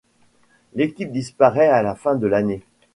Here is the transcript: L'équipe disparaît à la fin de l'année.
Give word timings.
L'équipe 0.73 1.11
disparaît 1.11 1.67
à 1.67 1.83
la 1.83 1.93
fin 1.93 2.15
de 2.15 2.25
l'année. 2.25 2.63